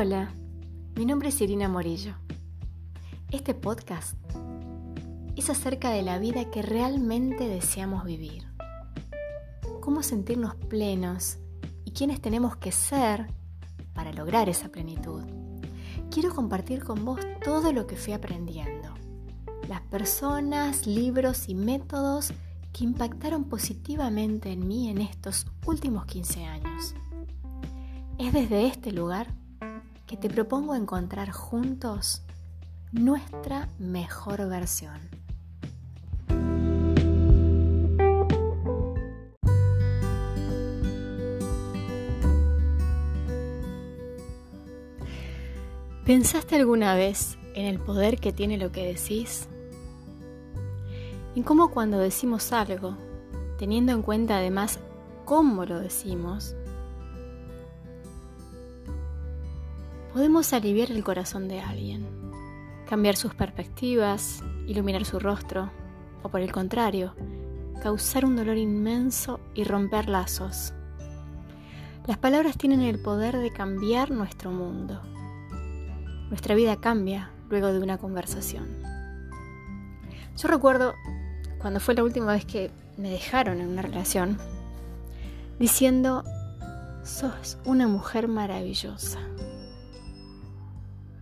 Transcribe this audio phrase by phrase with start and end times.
[0.00, 0.32] Hola,
[0.94, 2.14] mi nombre es Irina Morillo.
[3.32, 4.14] Este podcast
[5.34, 8.44] es acerca de la vida que realmente deseamos vivir.
[9.80, 11.38] Cómo sentirnos plenos
[11.84, 13.26] y quiénes tenemos que ser
[13.92, 15.24] para lograr esa plenitud.
[16.12, 18.94] Quiero compartir con vos todo lo que fui aprendiendo.
[19.66, 22.32] Las personas, libros y métodos
[22.72, 26.94] que impactaron positivamente en mí en estos últimos 15 años.
[28.16, 29.34] Es desde este lugar
[30.08, 32.22] que te propongo encontrar juntos
[32.92, 34.98] nuestra mejor versión.
[46.06, 49.46] ¿Pensaste alguna vez en el poder que tiene lo que decís?
[51.36, 52.96] En cómo cuando decimos algo,
[53.58, 54.80] teniendo en cuenta además
[55.26, 56.56] cómo lo decimos,
[60.18, 62.04] podemos aliviar el corazón de alguien,
[62.88, 65.70] cambiar sus perspectivas, iluminar su rostro,
[66.24, 67.14] o por el contrario,
[67.80, 70.74] causar un dolor inmenso y romper lazos.
[72.08, 75.00] Las palabras tienen el poder de cambiar nuestro mundo.
[76.30, 78.66] Nuestra vida cambia luego de una conversación.
[80.36, 80.94] Yo recuerdo
[81.60, 84.36] cuando fue la última vez que me dejaron en una relación,
[85.60, 86.24] diciendo,
[87.04, 89.20] sos una mujer maravillosa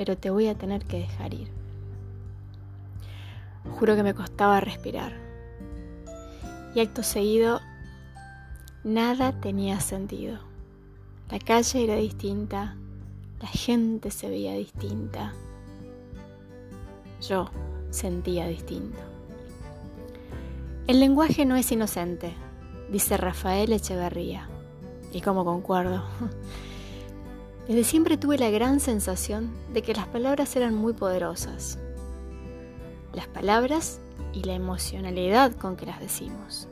[0.00, 1.48] pero te voy a tener que dejar ir.
[3.78, 5.12] Juro que me costaba respirar.
[6.74, 7.60] Y acto seguido,
[8.82, 10.38] nada tenía sentido.
[11.30, 12.76] La calle era distinta,
[13.42, 15.34] la gente se veía distinta.
[17.20, 17.50] Yo
[17.90, 19.00] sentía distinto.
[20.86, 22.32] El lenguaje no es inocente,
[22.90, 24.48] dice Rafael Echeverría.
[25.12, 26.02] Y como concuerdo.
[27.66, 31.78] Desde siempre tuve la gran sensación de que las palabras eran muy poderosas.
[33.12, 34.00] Las palabras
[34.32, 36.68] y la emocionalidad con que las decimos.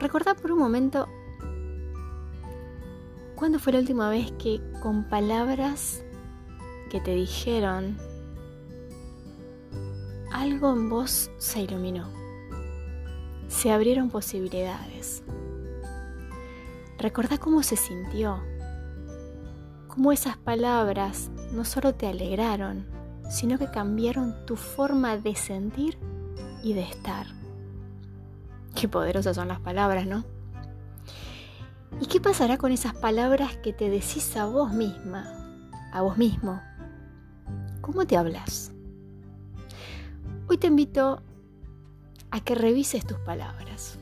[0.00, 1.08] Recordá por un momento
[3.34, 6.02] cuándo fue la última vez que con palabras
[6.90, 7.96] que te dijeron
[10.32, 12.08] algo en vos se iluminó.
[13.48, 15.22] Se abrieron posibilidades.
[16.98, 18.40] Recordá cómo se sintió
[19.98, 22.86] cómo esas palabras no solo te alegraron,
[23.28, 25.98] sino que cambiaron tu forma de sentir
[26.62, 27.26] y de estar.
[28.76, 30.24] Qué poderosas son las palabras, ¿no?
[32.00, 35.26] ¿Y qué pasará con esas palabras que te decís a vos misma,
[35.92, 36.62] a vos mismo?
[37.80, 38.70] ¿Cómo te hablas?
[40.48, 41.22] Hoy te invito
[42.30, 43.98] a que revises tus palabras,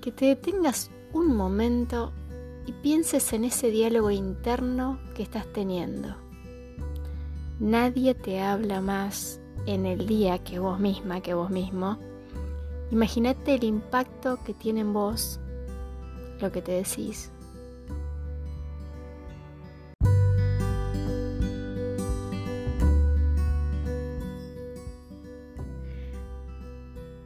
[0.00, 2.12] que te detengas un momento
[2.66, 6.16] y pienses en ese diálogo interno que estás teniendo.
[7.58, 11.98] Nadie te habla más en el día que vos misma, que vos mismo.
[12.90, 15.40] Imagínate el impacto que tiene en vos
[16.40, 17.30] lo que te decís.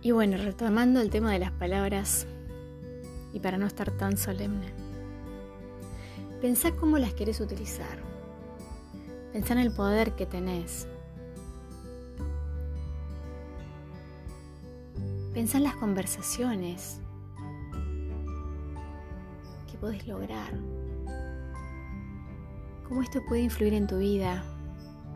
[0.02, 2.28] Y bueno, retomando el tema de las palabras,
[3.32, 4.85] y para no estar tan solemne.
[6.40, 7.98] Pensá cómo las querés utilizar.
[9.32, 10.86] Pensá en el poder que tenés.
[15.32, 17.00] Pensá en las conversaciones
[19.70, 20.52] que podés lograr.
[22.86, 24.44] Cómo esto puede influir en tu vida.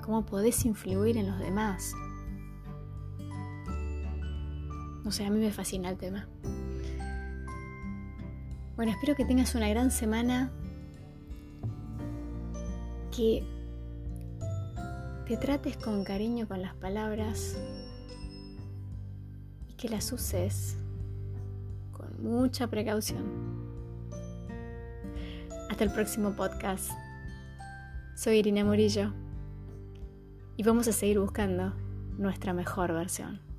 [0.02, 1.94] Cómo podés influir en los demás.
[5.04, 6.28] No sé, a mí me fascina el tema.
[8.76, 10.50] Bueno, espero que tengas una gran semana
[13.10, 13.42] que
[15.26, 17.58] te trates con cariño con las palabras
[19.68, 20.76] y que las uses
[21.92, 23.24] con mucha precaución.
[25.70, 26.90] Hasta el próximo podcast.
[28.16, 29.12] Soy Irina Murillo
[30.56, 31.72] y vamos a seguir buscando
[32.18, 33.49] nuestra mejor versión.